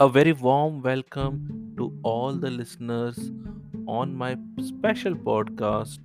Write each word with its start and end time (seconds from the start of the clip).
A 0.00 0.08
very 0.08 0.32
warm 0.32 0.82
welcome 0.82 1.74
to 1.76 2.00
all 2.02 2.32
the 2.32 2.50
listeners 2.50 3.30
on 3.86 4.12
my 4.12 4.36
special 4.58 5.14
podcast, 5.14 5.98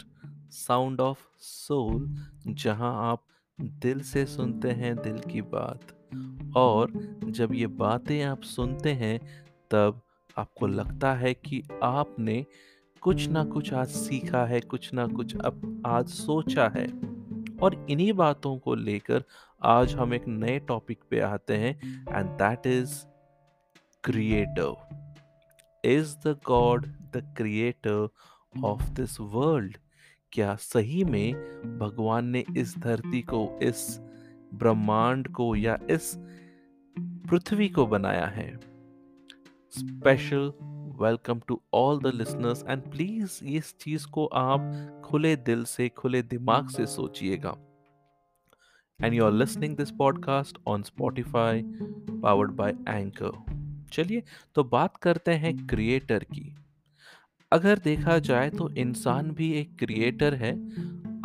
Sound 0.50 1.00
of 1.00 1.18
Soul, 1.42 2.08
जहाँ 2.48 3.12
आप 3.12 3.24
दिल 3.62 4.02
से 4.02 4.26
सुनते 4.26 4.72
हैं 4.72 4.96
दिल 4.96 5.20
की 5.20 5.42
बात। 5.42 5.80
और 6.58 6.92
जब 7.24 7.54
ये 7.54 7.68
बातें 7.68 8.24
आप 8.24 8.42
सुनते 8.42 8.92
हैं, 8.92 9.20
तब 9.72 10.02
आपको 10.38 10.68
लगता 10.68 11.14
है 11.14 11.34
कि 11.34 11.64
आपने 11.84 12.46
कुछ 13.02 13.28
ना 13.28 13.44
कुछ 13.44 13.74
आज 13.74 13.88
सीखा 13.88 14.46
है, 14.46 14.62
कुछ 14.62 14.94
ना 14.94 15.08
कुछ 15.08 15.36
अब 15.36 15.84
आज 15.86 16.08
सोचा 16.08 16.68
है। 16.68 16.88
और 17.62 17.86
इन्हीं 17.90 18.14
बातों 18.14 18.58
को 18.58 18.76
लेकर 18.76 19.24
आज 19.64 19.96
हम 19.96 20.14
एक 20.14 20.28
नए 20.28 20.60
टॉपिक 20.60 21.00
पे 21.10 21.20
आते 21.20 21.54
हैं 21.54 22.06
and 22.18 22.30
that 22.30 22.68
is 22.68 23.06
creator 24.04 24.76
is 25.86 26.16
the 26.16 26.40
god 26.46 26.86
the 26.86 27.34
creator 27.38 28.10
of 28.64 28.90
this 28.90 29.20
world 29.20 29.78
क्या 30.32 30.56
सही 30.56 31.04
में 31.04 31.34
भगवान 31.80 32.26
ने 32.26 32.44
इस 32.58 32.78
धरती 32.78 33.22
को, 33.22 33.60
इस 33.64 34.00
ब्रह्मांड 34.54 35.28
को 35.28 35.56
या 35.56 35.80
इस 35.90 36.16
पृथ्वी 37.00 37.70
को 37.70 37.88
बनाया 37.88 38.26
है? 38.26 38.60
Special 39.72 40.54
welcome 41.02 41.40
to 41.48 41.62
all 41.74 42.00
the 42.00 42.08
listeners 42.08 42.64
and 42.68 42.92
please 42.92 43.46
इस 43.46 43.78
चीज़ 43.78 44.08
को 44.08 44.26
आप 44.26 44.62
खुले 45.06 45.36
दिल 45.36 45.64
से, 45.64 45.90
खुले 45.90 46.22
दिमाग 46.22 46.70
से 46.70 46.86
सोचिएगा। 46.86 47.58
You 49.14 49.26
are 49.26 49.32
listening 49.32 49.78
this 49.78 49.92
podcast 49.92 50.58
on 50.68 50.84
Spotify 50.84 51.62
powered 52.24 52.52
by 52.52 52.72
Anchor 52.88 53.49
चलिए 53.90 54.24
तो 54.56 54.64
बात 54.64 54.98
करते 54.98 55.32
हैं 55.32 55.68
क्रिएटर 55.68 56.24
की। 56.24 56.56
अगर 57.52 57.80
देखा 57.80 58.20
जाए 58.20 58.50
तो 58.50 58.70
इंसान 58.70 59.32
भी 59.32 59.52
एक 59.52 59.78
क्रिएटर 59.80 60.34
है। 60.34 60.54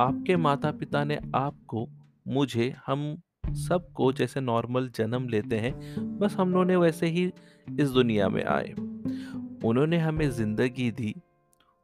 आपके 0.00 0.36
माता 0.36 0.70
पिता 0.70 1.04
ने 1.04 1.18
आपको, 1.34 1.88
मुझे, 2.28 2.74
हम 2.86 3.16
सबको 3.48 4.12
जैसे 4.12 4.40
नॉर्मल 4.40 4.88
जन्म 4.88 5.28
लेते 5.28 5.58
हैं, 5.58 5.72
बस 6.18 6.34
हम 6.34 6.52
लोगों 6.52 6.64
ने 6.64 6.76
वैसे 6.76 7.06
ही 7.06 7.24
इस 7.80 7.88
दुनिया 7.88 8.28
में 8.28 8.44
आए। 8.44 8.72
उन्होंने 9.64 9.98
हमें 9.98 10.30
ज़िंदगी 10.30 10.90
दी 10.90 11.14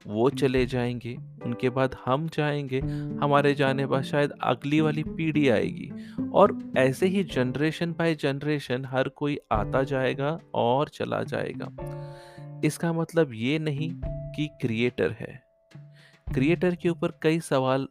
वो 0.06 0.30
चले 0.30 0.66
जाएँगे, 0.66 1.16
उनके 1.44 1.70
बाद 1.70 1.96
हम 2.04 2.28
जाएँगे, 2.28 2.80
हमारे 3.22 3.54
जाने 3.54 3.86
बाद 3.86 4.02
शायद 4.02 4.30
अगली 4.42 4.80
वाली 4.80 5.02
पीढ़ी 5.02 5.48
आएगी। 5.48 5.92
और 6.32 6.72
ऐसे 6.78 7.06
ही 7.06 7.24
जनरेशन 7.24 7.92
बाय 7.92 8.14
जनरेशन 8.14 8.84
हर 8.84 9.08
कोई 9.08 9.38
आता 9.52 9.82
जाएगा 9.82 10.38
और 10.54 10.88
चला 10.88 11.22
जाएगा। 11.22 11.68
इसका 12.64 12.92
मतलब 12.92 13.30
ये 13.34 13.58
नहीं 13.58 13.90
कि 14.06 14.48
क्रिएटर 14.60 15.10
है। 15.10 15.42
क्रिएटर 16.34 16.74
के 16.74 16.88
ऊपर 16.88 17.08
कई 17.22 17.40
सवाल 17.40 17.88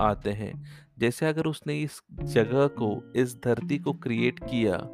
आते 0.00 0.30
हैं। 0.30 0.64
जैसे 0.98 1.26
अगर 1.26 1.44
उसने 1.44 1.80
इस 1.80 2.02
जगह 2.22 2.66
को, 2.66 3.12
इस 3.16 3.36
धरती 3.44 3.78
को 3.78 3.92
क्रिएट 3.92 4.38
किया 4.38 4.88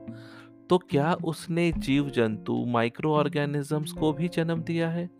तो 0.71 0.79
क्या 0.79 1.15
उसने 1.15 1.73
जीव 1.73 2.11
जंतु 2.11 2.65
माइक्रो 2.67 3.15
ऑर्गेनिजम्स 3.15 3.93
को 3.93 4.13
भी 4.13 4.29
जन्म 4.29 4.63
दिया 4.63 4.89
है? 4.91 5.11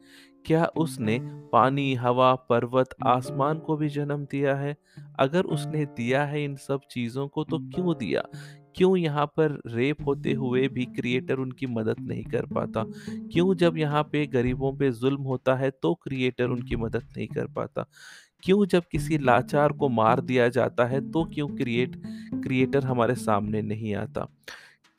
क्या 0.47 0.64
उसने 0.64 1.19
पानी, 1.53 1.94
हवा, 1.94 2.34
पर्वत, 2.34 2.89
आसमान 3.06 3.58
को 3.58 3.77
भी 3.77 3.89
जन्म 3.89 4.25
दिया 4.25 4.55
है? 4.55 4.77
अगर 5.19 5.44
उसने 5.44 5.84
दिया 5.86 6.25
है 6.25 6.44
इन 6.44 6.56
सब 6.56 6.81
चीज़ों 6.91 7.28
को 7.28 7.44
तो 7.44 7.58
क्यों 7.58 7.94
दिया? 7.98 8.22
क्यों 8.77 8.97
यहाँ 8.97 9.27
पर 9.27 9.61
रेप 9.66 10.06
होते 10.06 10.33
हुए 10.33 10.69
भी 10.69 10.84
क्रिएटर 10.84 11.34
उनकी 11.34 11.66
मदद 11.66 11.97
नहीं 12.00 12.25
कर 12.25 12.47
पाता? 12.47 12.84
क्यों 13.32 13.54
जब 13.54 13.76
यहाँ 13.76 14.03
पे 14.03 14.26
गरीबों 14.26 14.72
पे 14.72 14.91
जुल्म 14.91 15.22
होता 15.22 15.54
है 15.54 15.71
तो 15.71 15.94
क्रिएटर 15.94 16.44
उनकी 16.44 16.76
मदद 16.76 17.03
नहीं 17.16 17.28
कर 17.28 17.47
पाता? 17.47 17.87
क्यों 18.43 18.66
जब 18.66 18.82
किसी 18.93 19.19
लाचार 19.19 19.72
को 19.72 19.88
मार 19.88 20.20
दिया 20.20 20.49
जाता 20.49 20.84
है 20.84 21.10
तो 21.10 21.25
क्यों 21.25 21.49
क्रिएट, 21.49 21.97
क्रिएटर 22.34 22.84
हमारे 22.84 23.15
सामने 23.15 23.62
नहीं 23.62 23.94
आता? 23.94 24.28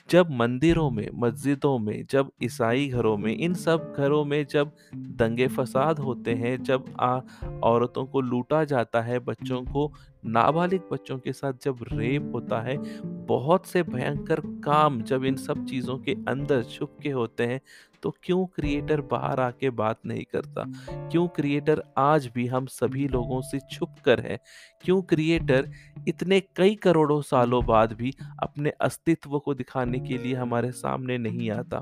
जब 0.09 0.31
मंदिरों 0.31 0.91
में, 0.91 1.09
मस्जिदों 1.13 1.79
में, 1.79 2.05
जब 2.09 2.31
ईसाई 2.43 2.87
घरों 2.87 3.17
में, 3.17 3.37
इन 3.37 3.53
सब 3.53 3.93
घरों 3.97 4.25
में 4.25 4.45
जब 4.45 4.71
दंगे 4.95 5.47
फसाद 5.47 5.99
होते 5.99 6.33
हैं, 6.33 6.63
जब 6.63 6.85
आ, 6.99 7.19
औरतों 7.63 8.05
को 8.05 8.21
लूटा 8.21 8.63
जाता 8.63 9.01
है, 9.01 9.19
बच्चों 9.19 9.61
को, 9.61 9.93
नाबालिग 10.25 10.81
बच्चों 10.91 11.19
के 11.19 11.33
साथ 11.33 11.53
जब 11.63 11.77
रेप 11.93 12.31
होता 12.35 12.61
है, 12.61 12.77
बहुत 13.05 13.65
से 13.65 13.83
भयंकर 13.83 14.39
काम 14.39 15.01
जब 15.01 15.25
इन 15.25 15.35
सब 15.35 15.65
चीज़ों 15.65 15.97
के 15.97 16.13
अंदर 16.27 16.63
छुप 16.63 16.97
के 17.03 17.09
होते 17.09 17.45
हैं 17.45 17.61
तो 18.03 18.15
क्यों 18.23 18.45
क्रिएटर 18.45 19.01
बाहर 19.01 19.39
आके 19.39 19.69
बात 19.69 19.99
नहीं 20.05 20.23
करता? 20.23 20.63
क्यों 21.09 21.27
क्रिएटर 21.27 21.83
आज 21.97 22.29
भी 22.35 22.47
हम 22.47 22.65
सभी 22.65 23.07
लोगों 23.07 23.41
से 23.41 23.59
छुप 23.71 23.95
कर 24.05 24.19
है? 24.19 24.39
क्यों 24.81 25.01
क्रिएटर 25.01 25.71
इतने 26.07 26.39
कई 26.55 26.75
करोड़ों 26.75 27.21
सालों 27.21 27.65
बाद 27.65 27.93
भी 27.93 28.13
अपने 28.43 28.69
अस्तित्व 28.69 29.39
को 29.39 29.53
दिखाने 29.53 29.99
के 29.99 30.17
लिए 30.17 30.35
हमारे 30.35 30.71
सामने 30.71 31.17
नहीं 31.17 31.51
आता? 31.51 31.81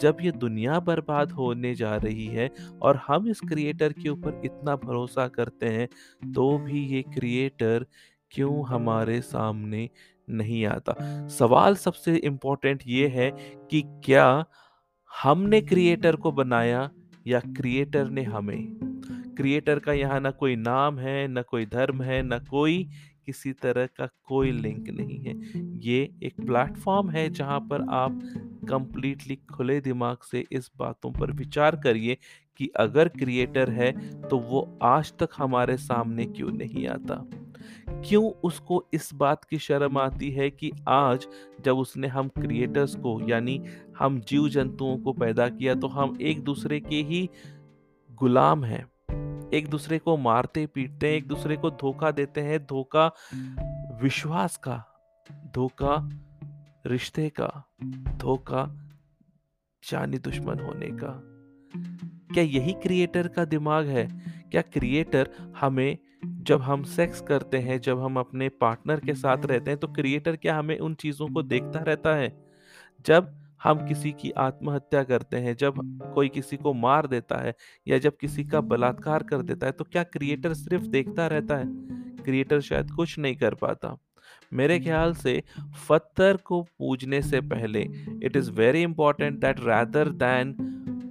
जब 0.00 0.16
ये 0.20 0.32
दुनिया 0.32 0.80
बर्बाद 0.80 1.32
होने 1.32 1.74
जा 1.74 1.96
रही 1.96 2.26
है 2.26 2.50
और 2.82 3.00
हम 3.06 3.28
इस 3.28 3.40
क्रिएटर 3.40 3.92
के 3.92 4.08
ऊपर 4.08 4.40
इतना 4.44 4.76
भरोसा 4.76 5.28
करते 5.28 5.66
हैं 5.66 5.88
तो 6.32 6.58
भी 6.58 6.86
ये 6.86 7.02
क्रिएटर 7.02 7.86
क्यों 8.30 8.66
हमारे 8.66 9.20
सामने 9.20 9.90
नहीं 10.30 10.66
आता? 10.66 10.94
सवाल 11.28 11.76
सबसे 11.76 12.16
इम्पोर्टेंट 12.16 12.82
ये 12.86 13.08
है 13.08 13.30
कि 13.70 13.82
क्या 14.04 14.44
हमने 15.22 15.60
क्रिएटर 15.60 16.16
को 16.16 16.32
बनाया 16.32 16.90
या 17.26 17.40
क्रिएटर 17.40 18.10
ने 18.10 18.22
हमें? 18.22 18.76
क्रिएटर 19.36 19.78
का 19.78 19.92
यहाँ 19.92 20.20
ना 20.20 20.30
कोई 20.30 20.56
नाम 20.56 20.98
है, 20.98 21.28
ना 21.28 21.42
कोई 21.42 21.66
धर्म 21.66 22.02
है, 22.02 22.22
ना 22.22 22.38
कोई 22.38 22.88
किसी 23.26 23.52
तरह 23.52 23.86
का 23.86 24.08
कोई 24.24 24.52
लिंक 24.52 24.88
नहीं 24.88 25.18
है। 25.18 25.34
ये 25.78 26.14
एक 26.22 26.34
प्लेटफॉर्म 26.46 27.10
है 27.10 27.30
जहाँ 27.30 27.60
पर 27.60 27.86
आप 27.90 28.20
कंप्लीटली 28.68 29.36
खुले 29.36 29.80
दिमाग 29.80 30.16
से 30.30 30.44
इस 30.52 30.70
बातों 30.78 31.12
पर 31.12 31.32
विचार 31.32 31.76
करिए 31.76 32.18
कि 32.56 32.70
अगर 32.76 33.08
क्रिएटर 33.08 33.70
है 33.70 33.92
तो 34.22 34.38
वो 34.38 34.78
आज 34.82 35.12
तक 35.18 35.28
हमारे 35.38 35.76
सामने 35.76 36.26
क्यों 36.26 36.52
नहीं 36.52 36.86
आता? 36.88 37.26
क्यों 37.88 38.30
उसको 38.30 38.84
इस 38.92 39.10
बात 39.14 39.44
की 39.44 39.58
शर्म 39.58 39.98
आती 39.98 40.30
है 40.30 40.50
कि 40.50 40.72
आज 40.88 41.26
जब 41.64 41.76
उसने 41.76 42.06
हम 42.06 42.28
क्रिएटर्स 42.28 42.94
को, 42.94 43.28
यानी 43.28 43.64
हम 43.98 44.20
जीव 44.20 44.48
जंतुओं 44.48 44.98
को 44.98 45.12
पैदा 45.12 45.48
किया 45.48 45.74
तो 45.74 45.86
हम 45.86 46.18
एक 46.20 46.44
दूसरे 46.44 46.80
के 46.80 46.96
ही 46.96 47.30
गुलाम 48.12 48.64
हैं। 48.64 48.86
एक 49.50 49.68
दूसरे 49.68 49.98
को 49.98 50.16
मारते, 50.16 50.66
पीटते 50.66 51.08
हैं, 51.08 51.14
एक 51.14 51.26
दूसरे 51.26 51.56
को 51.56 51.70
धोखा 51.70 52.10
देते 52.10 52.40
हैं, 52.40 52.66
धोखा 52.66 53.14
विश्वास 54.02 54.56
का, 54.56 54.84
धोखा 55.54 56.08
रिश्ते 56.86 57.28
का, 57.28 57.74
धोखा 58.16 58.80
जानी 59.90 60.18
दुश्मन 60.18 60.58
होने 60.58 60.86
का। 60.86 61.22
क्या 62.34 62.44
यही 62.44 62.72
क्रिएटर 62.72 63.28
का 63.28 63.44
दिमाग 63.44 63.86
है? 63.86 64.06
क्या 64.50 64.62
क्रिएटर 64.62 65.30
हमें 65.60 65.98
जब 66.24 66.60
हम 66.62 66.82
सेक्स 66.82 67.20
करते 67.20 67.58
हैं, 67.58 67.80
जब 67.80 68.00
हम 68.00 68.18
अपने 68.18 68.48
पार्टनर 68.48 69.00
के 69.00 69.14
साथ 69.14 69.46
रहते 69.46 69.70
हैं 69.70 69.80
तो 69.80 69.88
क्रिएटर 69.88 70.36
क्या 70.36 70.58
हमें 70.58 70.78
उन 70.78 70.94
चीज़ों 70.94 71.28
को 71.28 71.42
देखता 71.42 71.80
रहता 71.80 72.14
है? 72.14 72.32
जब 73.06 73.32
हम 73.62 73.86
किसी 73.88 74.12
की 74.12 74.30
आत्महत्या 74.30 75.02
करते 75.02 75.36
हैं, 75.36 75.56
जब 75.56 75.74
कोई 76.14 76.28
किसी 76.28 76.56
को 76.56 76.72
मार 76.74 77.06
देता 77.06 77.36
है 77.36 77.54
या 77.88 77.98
जब 77.98 78.16
किसी 78.16 78.44
का 78.44 78.60
बलात्कार 78.60 79.22
कर 79.22 79.42
देता 79.42 79.66
है 79.66 79.72
तो 79.72 79.84
क्या 79.84 80.02
क्रिएटर 80.04 80.54
सिर्फ़ 80.54 80.84
देखता 80.84 81.26
रहता 81.26 81.56
है? 81.56 81.66
क्रिएटर 82.24 82.60
शायद 82.60 82.90
कुछ 82.90 83.18
नहीं 83.18 83.36
कर 83.36 83.54
पाता। 83.54 83.96
मेरे 84.52 84.78
ख्याल 84.80 85.14
से 85.14 85.42
पत्थर 85.88 86.36
को 86.36 86.62
पूजने 86.62 87.22
से 87.22 87.40
पहले 87.40 87.82
it 88.22 88.36
is 88.36 88.50
very 88.50 88.82
important 88.82 89.38
that 89.40 89.60
rather 89.60 90.08
than 90.08 90.54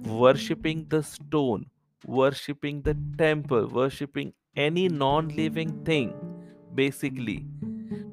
worshipping 0.06 0.84
the 0.86 1.00
stone 1.00 1.66
worshipping 2.04 2.82
the 2.82 3.16
temple 3.18 3.68
worshipping 3.72 4.30
any 4.56 4.88
non-living 4.88 5.72
thing 5.84 6.12
basically 6.74 7.44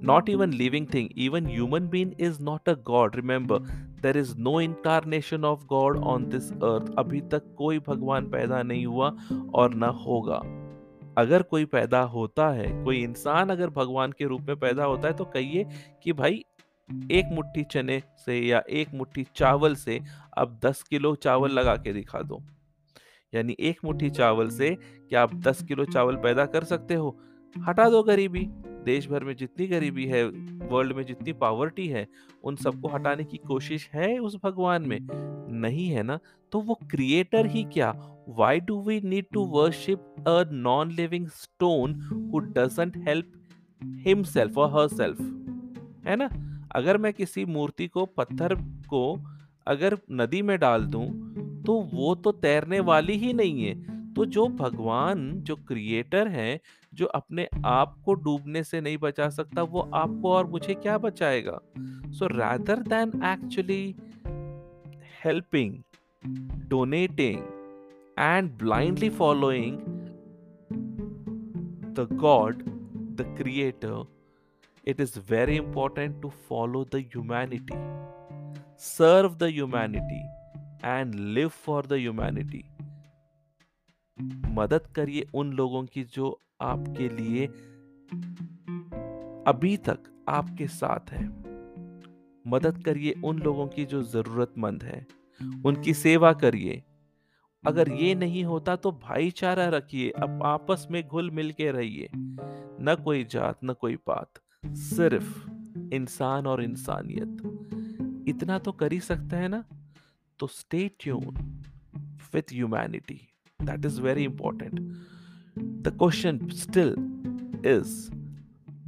not 0.02 0.30
even 0.30 0.58
living 0.58 0.86
thing 0.88 1.10
even 1.16 1.46
human 1.46 1.88
being 1.88 2.14
is 2.18 2.40
not 2.40 2.68
a 2.68 2.76
god 2.76 3.16
remember 3.16 3.60
there 4.02 4.18
is 4.18 4.36
no 4.36 4.58
incarnation 4.60 5.44
of 5.46 5.68
god 5.68 5.98
on 6.14 6.30
this 6.30 6.52
earth 6.64 6.90
अभी 6.98 7.22
तक 7.32 7.54
कोई 7.58 7.80
भगवान 7.80 8.30
पैदा 8.30 8.62
नहीं 8.64 8.86
हुआ 8.86 9.16
और 9.56 9.74
ना 9.74 9.88
होगा 10.06 10.42
अगर 11.18 11.42
कोई 11.42 11.66
पैदा 11.66 12.02
होता 12.16 12.50
है 12.50 12.84
कोई 12.84 13.04
इंसान 13.04 13.50
अगर 13.50 13.70
भगवान 13.70 14.12
के 14.12 14.26
रूप 14.26 14.42
में 14.42 14.56
पैदा 14.60 14.84
होता 14.84 15.08
है 15.08 15.14
तो 15.14 15.26
कहिए 15.26 15.66
कि 16.04 16.14
भाई 16.14 16.44
एक 17.12 17.26
मुट्ठी 17.32 17.64
चने 17.64 18.02
से 18.26 18.40
या 18.40 18.64
एक 18.70 18.94
मुट्ठी 18.94 19.26
चावल 19.36 19.76
से 19.76 20.00
अब 20.38 20.60
दस 20.66 20.84
किलो 20.84 21.16
चावल 21.16 21.52
लगा 21.52 21.76
के 21.76 21.94
दिखा 21.94 22.22
दो 22.22 22.42
यानी 23.34 23.56
एक 23.60 23.80
मुट्ठी 23.86 24.10
चावल 24.10 24.50
से 24.50 24.78
क्या 25.10 25.22
आप 25.22 25.36
दस 25.36 25.64
किलो 25.64 25.86
चावल 25.86 26.16
पैदा 26.16 26.46
कर 26.46 26.64
सकते 26.64 26.94
हो? 26.94 27.20
हटा 27.68 27.90
दो 27.90 28.04
गरीबी। 28.04 28.48
देश 28.86 29.08
भर 29.10 29.24
में 29.24 29.36
जितनी 29.36 29.68
गरीबी 29.68 30.06
है 30.06 30.24
वर्ल्ड 30.68 30.96
में 30.96 31.04
जितनी 31.04 31.34
पावर्टी 31.34 31.88
है, 31.88 32.08
उन 32.44 32.56
सबको 32.56 32.88
हटाने 32.88 33.24
की 33.24 33.38
कोशिश 33.38 33.90
है 33.94 34.20
उस 34.20 34.38
भगवान 34.44 34.88
में। 34.88 35.00
नहीं 35.52 35.88
है 35.88 36.04
ना? 36.04 36.20
तो 36.52 36.60
वो 36.60 36.80
क्रिएटर 36.92 37.46
ही 37.46 37.64
क्या? 37.64 37.94
Why 38.30 38.60
do 38.60 38.82
we 38.82 39.02
need 39.02 39.26
to 39.34 39.46
worship 39.46 40.00
a 40.20 40.44
non 40.52 40.92
living 40.92 41.28
stone 41.28 42.02
who 42.34 42.40
doesn't 42.40 42.98
help 42.98 43.34
himself 43.84 44.58
और 44.58 44.82
हर 44.82 44.88
सेल्फ 44.88 45.22
है 46.08 46.16
ना? 46.16 46.30
अगर 46.72 46.98
मैं 46.98 47.14
किसी 47.14 47.46
मूर्ति 47.46 47.88
को, 47.88 48.06
पत्थर 48.06 48.56
को 48.90 49.20
अगर 49.68 49.98
नदी 50.12 50.42
में 50.42 50.60
डाल 50.60 50.86
दूँ 50.86 51.31
तो 51.66 51.90
वो 51.94 52.16
तो 52.16 52.32
तैरने 52.32 52.80
वाली 52.80 53.18
ही 53.18 53.34
नहीं 53.34 53.66
है। 53.66 53.92
तो 54.14 54.26
जो 54.26 54.48
भगवान 54.48 55.42
जो 55.42 55.56
क्रिएटर 55.56 56.28
है 56.28 56.60
जो 56.94 57.06
अपने 57.06 57.48
आप 57.66 57.96
को 58.06 58.14
डूबने 58.14 58.64
से 58.64 58.82
नहीं 58.82 58.98
बचा 58.98 59.30
सकता 59.30 59.64
वो 59.64 59.90
आपको 59.94 60.34
और 60.34 60.48
मुझे 60.48 60.74
क्या 60.74 60.98
बचाएगा? 60.98 61.60
So 62.12 62.28
rather 62.28 62.80
than 62.80 63.10
actually 63.26 63.96
helping 65.26 65.76
donating 66.68 67.40
and 68.20 68.52
blindly 68.52 69.10
following 69.10 69.78
the 71.96 72.08
god 72.14 72.64
the 73.16 73.36
creator 73.38 74.06
it 74.88 75.00
is 75.00 75.12
very 75.30 75.56
important 75.58 76.16
to 76.22 76.30
follow 76.50 76.80
the 76.84 77.00
humanity, 77.16 77.76
serve 78.76 79.38
the 79.38 79.50
humanity, 79.52 80.22
and 80.86 81.16
live 81.16 81.48
for 81.48 81.86
the 81.86 82.10
humanity. 82.10 82.64
मदद 84.52 84.88
करिए 84.96 85.28
उन 85.34 85.54
लोगों 85.54 85.86
की 85.86 86.04
जो 86.04 86.40
आपके 86.62 87.10
लिए 87.10 87.48
अभी 89.48 89.78
तक 89.78 90.00
आपके 90.30 90.68
साथ 90.68 91.12
है। 91.12 91.28
मदद 92.48 92.84
करिए 92.86 93.16
उन 93.26 93.40
लोगों 93.40 93.68
की 93.68 93.86
जो 93.86 94.04
जरूरतमंद 94.04 94.84
है। 94.84 95.08
उनकी 95.66 95.94
सेवा 95.94 96.34
करिए। 96.34 96.84
अगर 97.68 97.90
ये 97.90 98.16
नहीं 98.16 98.44
होता 98.44 98.76
तो 98.76 98.92
भाईचारा 98.92 99.70
रखिए। 99.70 100.10
अब 100.10 100.44
आपस 100.44 100.88
में 100.92 101.08
घुल 101.08 101.32
मिल 101.32 101.52
के 101.52 101.72
रहिए। 101.72 102.10
न 102.16 102.98
कोई 103.04 103.24
जात, 103.24 103.60
न 103.64 103.74
कोई 103.74 103.96
बात 103.96 104.32
सिर्फ़ 104.66 105.52
इंसान 105.94 106.48
और 106.48 106.64
इंसानियत। 106.64 107.38
इतना 108.28 108.60
तो 108.60 108.72
कर 108.72 108.92
ही 108.92 109.00
सकता 109.00 109.38
है 109.38 109.48
ना? 109.48 109.64
तो 110.42 110.48
stay 110.48 110.92
tune 111.00 111.36
with 112.34 112.54
humanity 112.54 113.20
that 113.62 113.86
is 113.86 114.02
very 114.02 114.24
important 114.24 114.80
the 115.60 115.96
question 116.00 116.40
still 116.50 116.96
is 117.66 118.12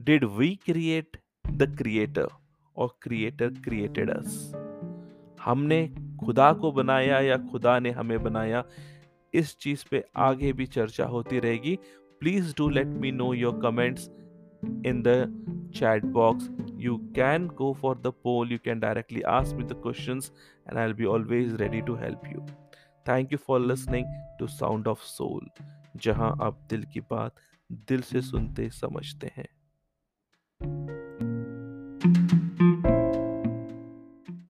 did 0.03 0.23
we 0.23 0.55
create 0.55 1.17
the 1.51 1.75
creator 1.77 2.27
और 2.77 2.97
क्रिएटर 3.01 3.49
क्रिएटेड 3.49 4.09
अस 4.09 4.51
हमने 5.43 5.95
खुदा 6.25 6.53
को 6.53 6.71
बनाया 6.71 7.19
या 7.19 7.37
खुदा 7.37 7.79
ने 7.79 7.91
हमें 7.91 8.23
बनाया, 8.23 8.63
इस 9.33 9.57
चीज़ 9.57 9.83
पे 9.91 10.03
आगे 10.15 10.53
भी 10.53 10.65
चर्चा 10.65 11.05
होती 11.05 11.39
रहेगी। 11.39 11.79
Please 12.19 12.53
do 12.57 12.69
let 12.69 12.87
me 12.87 13.11
know 13.11 13.33
your 13.33 13.59
comments 13.61 14.09
in 14.83 15.01
the 15.03 15.31
chat 15.71 16.11
box 16.13 16.49
you 16.77 16.99
can 17.13 17.47
go 17.47 17.73
for 17.73 17.95
the 17.95 18.11
poll 18.11 18.51
you 18.55 18.59
can 18.59 18.79
directly 18.79 19.23
ask 19.25 19.55
me 19.55 19.63
the 19.63 19.75
questions 19.75 20.31
and 20.67 20.79
i'll 20.79 20.93
be 20.93 21.05
always 21.05 21.53
ready 21.63 21.81
to 21.81 21.95
help 21.95 22.27
you 22.31 22.45
thank 23.05 23.31
you 23.31 23.37
for 23.37 23.59
listening 23.59 24.05
to 24.39 24.47
sound 24.47 24.87
of 24.87 25.01
soul 25.03 25.41
जहाँ 26.03 26.35
आप 26.41 26.59
दिल 26.69 26.83
की 26.93 26.99
बात 27.09 27.35
दिल 27.89 28.01
से 28.01 28.21
सुनते 28.21 28.69
समझते 28.69 29.31
हैं 29.35 29.47